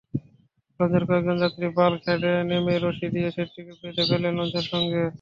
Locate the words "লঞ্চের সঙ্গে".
4.37-5.03